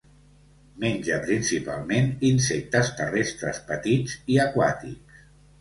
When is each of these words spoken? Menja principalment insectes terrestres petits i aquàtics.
Menja 0.83 1.19
principalment 1.27 2.09
insectes 2.31 2.91
terrestres 3.03 3.63
petits 3.71 4.17
i 4.37 4.45
aquàtics. 4.49 5.23